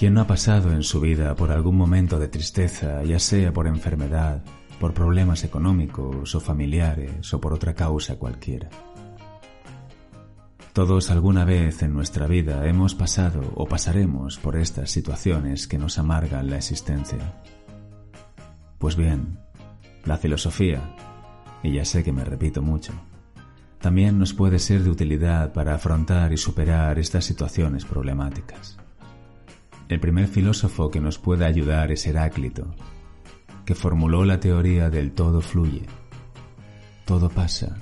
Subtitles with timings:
[0.00, 3.66] ¿Quién no ha pasado en su vida por algún momento de tristeza, ya sea por
[3.66, 4.42] enfermedad,
[4.80, 8.70] por problemas económicos o familiares o por otra causa cualquiera?
[10.72, 15.98] Todos alguna vez en nuestra vida hemos pasado o pasaremos por estas situaciones que nos
[15.98, 17.34] amargan la existencia.
[18.78, 19.38] Pues bien,
[20.06, 20.96] la filosofía,
[21.62, 22.94] y ya sé que me repito mucho,
[23.82, 28.78] también nos puede ser de utilidad para afrontar y superar estas situaciones problemáticas.
[29.90, 32.72] El primer filósofo que nos puede ayudar es Heráclito,
[33.64, 35.82] que formuló la teoría del todo fluye,
[37.04, 37.74] todo pasa.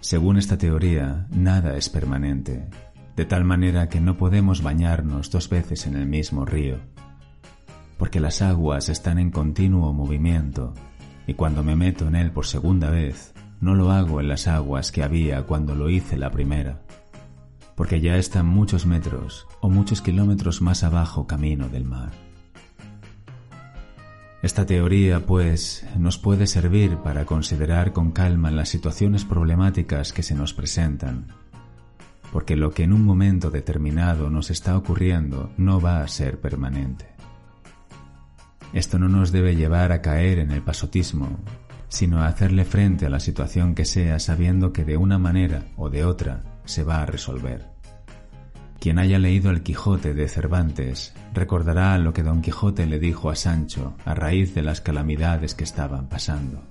[0.00, 2.68] Según esta teoría, nada es permanente,
[3.16, 6.76] de tal manera que no podemos bañarnos dos veces en el mismo río,
[7.96, 10.74] porque las aguas están en continuo movimiento,
[11.26, 14.92] y cuando me meto en él por segunda vez, no lo hago en las aguas
[14.92, 16.82] que había cuando lo hice la primera
[17.76, 22.12] porque ya están muchos metros o muchos kilómetros más abajo camino del mar.
[24.42, 30.34] Esta teoría, pues, nos puede servir para considerar con calma las situaciones problemáticas que se
[30.34, 31.28] nos presentan,
[32.30, 37.06] porque lo que en un momento determinado nos está ocurriendo no va a ser permanente.
[38.74, 41.38] Esto no nos debe llevar a caer en el pasotismo,
[41.88, 45.88] sino a hacerle frente a la situación que sea sabiendo que de una manera o
[45.88, 47.74] de otra se va a resolver.
[48.80, 53.34] Quien haya leído El Quijote de Cervantes recordará lo que Don Quijote le dijo a
[53.34, 56.62] Sancho a raíz de las calamidades que estaban pasando.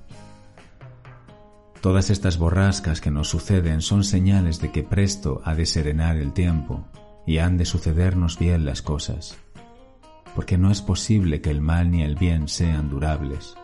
[1.82, 6.34] Todas estas borrascas que nos suceden son señales de que presto ha de serenar el
[6.34, 6.86] tiempo
[7.26, 9.38] y han de sucedernos bien las cosas,
[10.36, 13.56] porque no es posible que el mal ni el bien sean durables,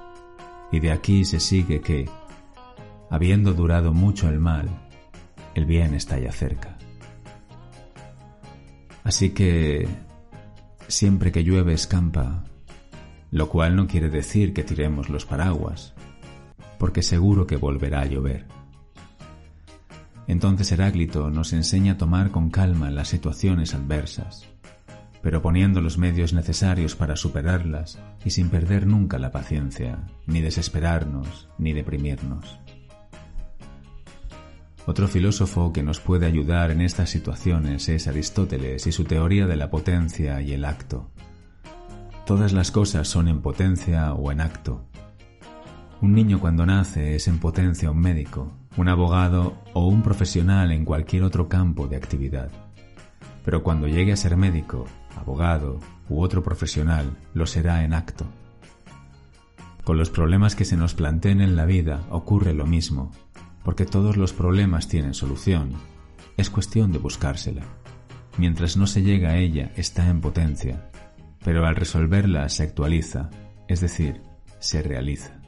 [0.72, 2.10] y de aquí se sigue que,
[3.10, 4.89] habiendo durado mucho el mal,
[5.56, 6.78] el bien está ya cerca.
[9.04, 9.88] Así que
[10.88, 12.44] siempre que llueve escampa,
[13.32, 15.94] lo cual no quiere decir que tiremos los paraguas,
[16.78, 18.46] porque seguro que volverá a llover.
[20.28, 24.46] Entonces Heráclito nos enseña a tomar con calma las situaciones adversas,
[25.22, 31.50] pero poniendo los medios necesarios para superarlas y sin perder nunca la paciencia, ni desesperarnos,
[31.58, 32.60] ni deprimirnos.
[34.86, 39.56] Otro filósofo que nos puede ayudar en estas situaciones es Aristóteles y su teoría de
[39.56, 41.12] la potencia y el acto.
[42.26, 44.86] Todas las cosas son en potencia o en acto.
[46.02, 50.86] Un niño cuando nace es en potencia un médico, un abogado o un profesional en
[50.86, 52.50] cualquier otro campo de actividad.
[53.44, 54.86] Pero cuando llegue a ser médico,
[55.16, 58.26] abogado u otro profesional, lo será en acto.
[59.84, 63.12] Con los problemas que se nos planteen en la vida ocurre lo mismo,
[63.70, 65.74] porque todos los problemas tienen solución.
[66.38, 67.62] Es cuestión de buscársela.
[68.36, 70.90] Mientras no se llega a ella está en potencia,
[71.46, 73.30] pero al resolverla se actualiza,
[73.68, 74.24] es decir,
[74.58, 75.40] se realiza.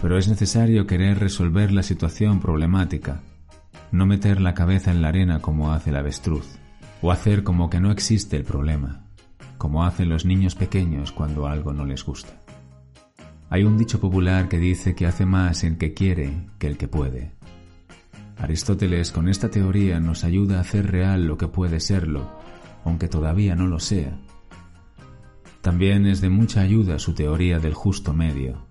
[0.00, 3.20] Pero es necesario querer resolver la situación problemática,
[3.92, 6.56] no meter la cabeza en la arena como hace el avestruz,
[7.02, 9.04] o hacer como que no existe el problema,
[9.58, 12.43] como hacen los niños pequeños cuando algo no les gusta.
[13.50, 16.88] Hay un dicho popular que dice que hace más el que quiere que el que
[16.88, 17.32] puede.
[18.36, 22.28] Aristóteles con esta teoría nos ayuda a hacer real lo que puede serlo,
[22.84, 24.18] aunque todavía no lo sea.
[25.60, 28.66] También es de mucha ayuda su teoría del justo medio.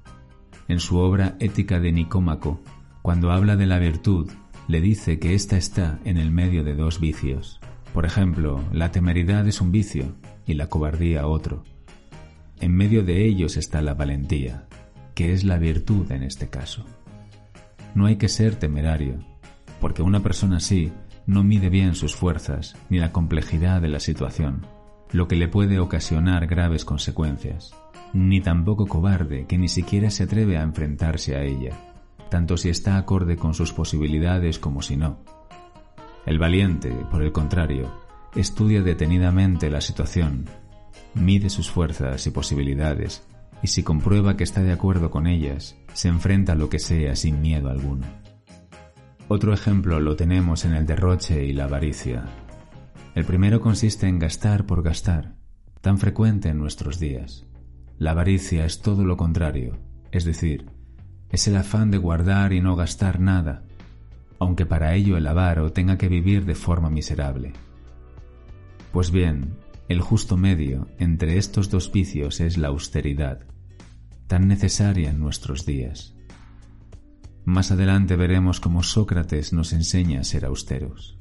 [0.68, 2.62] En su obra Ética de Nicómaco,
[3.02, 4.30] cuando habla de la virtud,
[4.68, 7.60] le dice que ésta está en el medio de dos vicios.
[7.94, 10.16] Por ejemplo, la temeridad es un vicio
[10.46, 11.64] y la cobardía otro.
[12.63, 14.68] En medio de ellos está la valentía,
[15.15, 16.86] que es la virtud en este caso.
[17.94, 19.19] No hay que ser temerario,
[19.81, 20.94] porque una persona así
[21.27, 24.65] no mide bien sus fuerzas ni la complejidad de la situación,
[25.12, 27.75] lo que le puede ocasionar graves consecuencias,
[28.13, 31.77] ni tampoco cobarde que ni siquiera se atreve a enfrentarse a ella,
[32.30, 35.19] tanto si está acorde con sus posibilidades como si no.
[36.25, 37.92] El valiente, por el contrario,
[38.33, 40.45] estudia detenidamente la situación,
[41.13, 43.24] mide sus fuerzas y posibilidades,
[43.62, 47.16] y si comprueba que está de acuerdo con ellas, se enfrenta a lo que sea
[47.16, 48.06] sin miedo alguno.
[49.28, 52.25] Otro ejemplo lo tenemos en el derroche y la avaricia.
[53.16, 55.36] El primero consiste en gastar por gastar,
[55.81, 57.46] tan frecuente en nuestros días.
[57.98, 59.78] La avaricia es todo lo contrario,
[60.12, 60.66] es decir,
[61.30, 63.63] es el afán de guardar y no gastar nada,
[64.39, 67.54] aunque para ello el avaro tenga que vivir de forma miserable.
[68.92, 69.56] Pues bien,
[69.89, 73.45] el justo medio entre estos dos vicios es la austeridad,
[74.27, 76.15] tan necesaria en nuestros días.
[77.45, 81.18] Más adelante veremos cómo Sócrates nos enseña a ser austeros.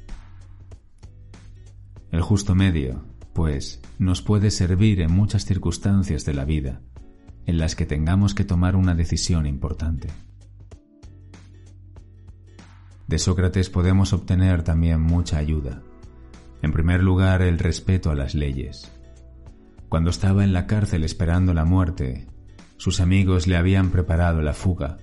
[2.13, 6.81] El justo medio, pues, nos puede servir en muchas circunstancias de la vida,
[7.47, 10.09] en las que tengamos que tomar una decisión importante.
[13.09, 15.83] De Sócrates podemos obtener también mucha ayuda.
[16.63, 18.91] En primer lugar, el respeto a las leyes.
[19.89, 22.27] Cuando estaba en la cárcel esperando la muerte,
[22.79, 24.97] sus amigos le habían preparado la fuga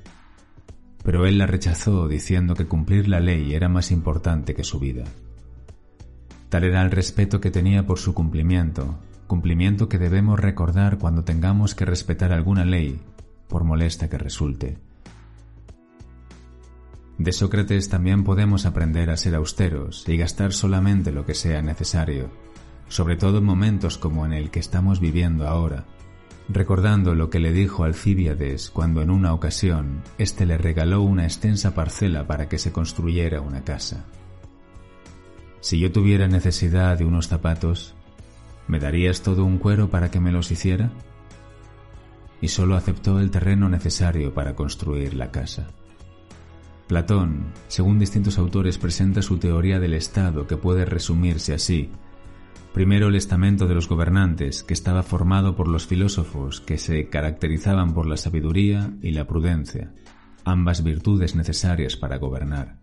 [1.04, 5.06] pero él la rechazó diciendo que cumplir la ley era más importante que su vida.
[6.50, 11.76] Tal era el respeto que tenía por su cumplimiento, cumplimiento que debemos recordar cuando tengamos
[11.76, 13.00] que respetar alguna ley,
[13.48, 14.78] por molesta que resulte.
[17.20, 22.30] De Sócrates también podemos aprender a ser austeros y gastar solamente lo que sea necesario,
[22.88, 25.84] sobre todo en momentos como en el que estamos viviendo ahora,
[26.48, 31.76] recordando lo que le dijo Alcíbiades cuando en una ocasión éste le regaló una extensa
[31.76, 34.06] parcela para que se construyera una casa.
[35.60, 37.96] Si yo tuviera necesidad de unos zapatos,
[38.70, 40.90] ¿me darías todo un cuero para que me los hiciera?
[42.40, 45.68] Y solo aceptó el terreno necesario para construir la casa.
[46.90, 51.90] Platón, según distintos autores, presenta su teoría del Estado que puede resumirse así
[52.74, 57.94] Primero el estamento de los gobernantes, que estaba formado por los filósofos que se caracterizaban
[57.94, 59.92] por la sabiduría y la prudencia,
[60.46, 62.78] ambas virtudes necesarias para gobernar.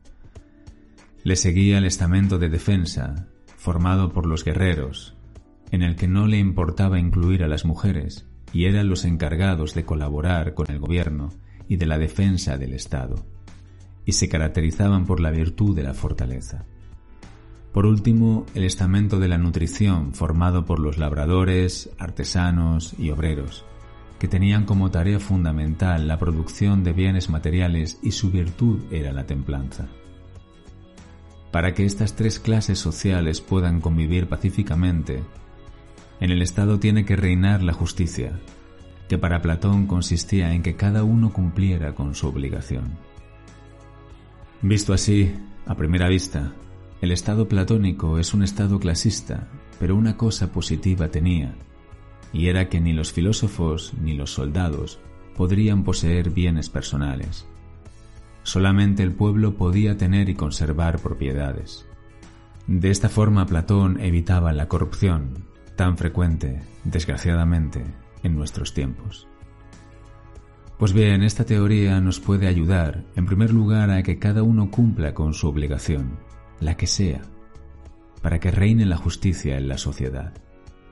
[1.23, 5.17] Le seguía el estamento de defensa, formado por los guerreros,
[5.71, 9.85] en el que no le importaba incluir a las mujeres, y eran los encargados de
[9.85, 11.33] colaborar con el gobierno
[11.69, 13.25] y de la defensa del Estado,
[14.07, 16.65] y se caracterizaban por la virtud de la fortaleza.
[17.73, 23.67] Por último, el estamento de la nutrición formado por los labradores, artesanos y obreros,
[24.19, 29.27] que tenían como tarea fundamental la producción de bienes materiales y su virtud era la
[29.27, 29.89] templanza.
[31.51, 35.23] Para que estas tres clases sociales puedan convivir pacíficamente,
[36.21, 38.41] en el Estado tiene que reinar la justicia,
[39.09, 42.97] que para Platón consistía en que cada uno cumpliera con su obligación.
[44.63, 45.35] Visto así,
[45.67, 46.53] a primera vista,
[47.03, 49.49] el estado platónico es un estado clasista,
[49.79, 51.55] pero una cosa positiva tenía,
[52.33, 54.99] y era que ni los filósofos ni los soldados
[55.37, 57.47] podrían poseer bienes personales.
[58.45, 61.87] Solamente el pueblo podía tener y conservar propiedades.
[62.67, 65.45] De esta forma Platón evitaba la corrupción,
[65.77, 67.85] tan frecuente, desgraciadamente,
[68.23, 69.29] en nuestros tiempos.
[70.79, 75.15] Pues bien, esta teoría nos puede ayudar, en primer lugar, a que cada uno cumpla
[75.15, 76.19] con su obligación,
[76.61, 77.23] la que sea,
[78.21, 80.35] para que reine la justicia en la sociedad.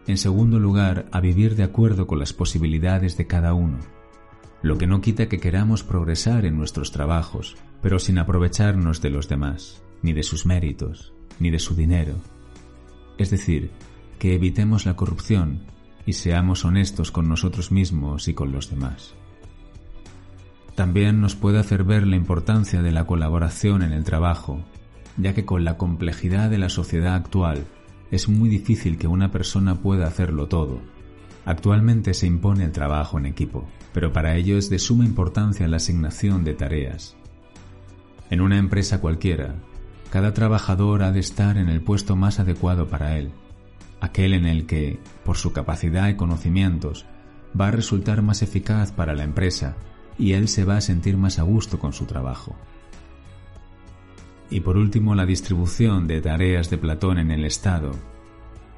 [0.07, 3.79] En segundo lugar, a vivir de acuerdo con las posibilidades de cada uno,
[4.63, 9.29] lo que no quita que queramos progresar en nuestros trabajos, pero sin aprovecharnos de los
[9.29, 12.15] demás, ni de sus méritos, ni de su dinero.
[13.19, 13.71] Es decir,
[14.19, 15.67] que evitemos la corrupción
[16.07, 19.15] y seamos honestos con nosotros mismos y con los demás.
[20.75, 24.65] También nos puede hacer ver la importancia de la colaboración en el trabajo
[25.17, 27.67] ya que con la complejidad de la sociedad actual
[28.11, 30.81] es muy difícil que una persona pueda hacerlo todo.
[31.45, 35.77] Actualmente se impone el trabajo en equipo, pero para ello es de suma importancia la
[35.77, 37.17] asignación de tareas.
[38.31, 39.57] En una empresa cualquiera,
[40.11, 43.33] cada trabajador ha de estar en el puesto más adecuado para él,
[44.01, 47.05] aquel en el que, por su capacidad y conocimientos,
[47.59, 49.77] va a resultar más eficaz para la empresa
[50.19, 52.55] y él se va a sentir más a gusto con su trabajo.
[54.51, 57.93] Y por último, la distribución de tareas de Platón en el Estado.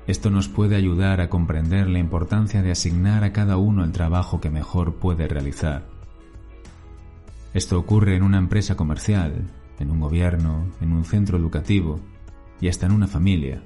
[0.06, 4.40] Esto nos puede ayudar a comprender la importancia de asignar a cada uno el trabajo
[4.40, 5.86] que mejor puede realizar.
[7.52, 12.00] Esto ocurre en una empresa comercial, en un gobierno, en un centro educativo,
[12.60, 13.62] y hasta en una familia.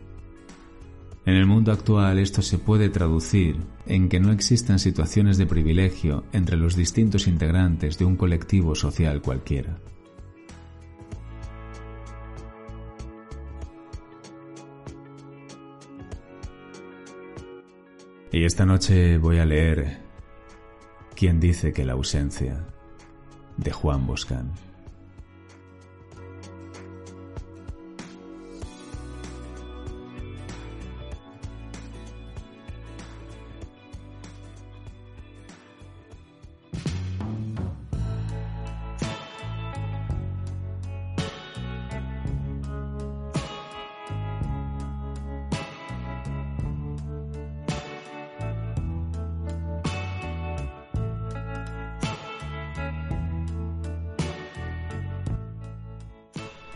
[1.31, 3.57] En el mundo actual esto se puede traducir
[3.87, 9.23] en que no existan situaciones de privilegio entre los distintos integrantes de un colectivo social
[9.23, 9.79] cualquiera.
[18.33, 20.01] Y esta noche voy a leer
[21.15, 22.67] ¿Quién dice que la ausencia?
[23.57, 24.51] de Juan Boscán.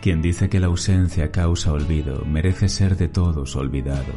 [0.05, 4.13] Quien dice que la ausencia causa olvido merece ser de todos olvidado.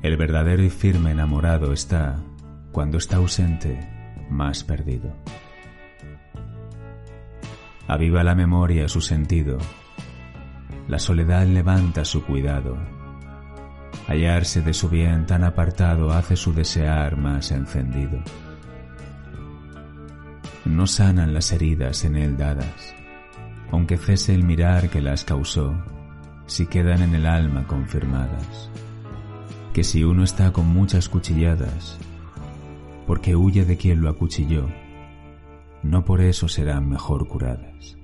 [0.00, 2.22] El verdadero y firme enamorado está,
[2.70, 3.80] cuando está ausente,
[4.30, 5.12] más perdido.
[7.88, 9.58] Aviva la memoria su sentido,
[10.86, 12.78] la soledad levanta su cuidado.
[14.06, 18.22] Hallarse de su bien tan apartado hace su desear más encendido.
[20.64, 22.95] No sanan las heridas en él dadas,
[23.70, 25.74] aunque cese el mirar que las causó,
[26.46, 28.70] si quedan en el alma confirmadas.
[29.72, 31.98] Que si uno está con muchas cuchilladas,
[33.06, 34.68] porque huye de quien lo acuchilló,
[35.82, 37.96] no por eso serán mejor curadas.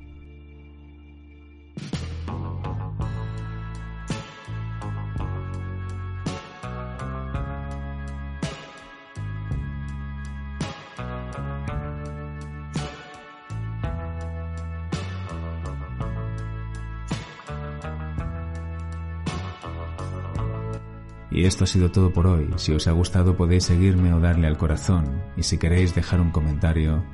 [21.42, 22.48] Y esto ha sido todo por hoy.
[22.54, 25.20] Si os ha gustado podéis seguirme o darle al corazón.
[25.36, 27.04] Y si queréis dejar un comentario,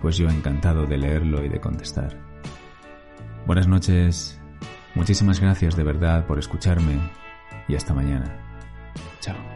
[0.00, 2.18] pues yo encantado de leerlo y de contestar.
[3.46, 4.40] Buenas noches.
[4.94, 6.98] Muchísimas gracias de verdad por escucharme
[7.68, 8.34] y hasta mañana.
[9.20, 9.55] Chao.